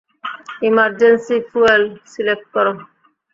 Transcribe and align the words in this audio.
Emergency 0.67 1.35
fuel 1.49 1.83
select 2.11 2.45
করো! 2.55 2.73